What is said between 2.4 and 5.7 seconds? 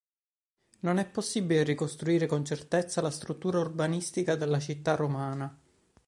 certezza la struttura urbanistica della città romana.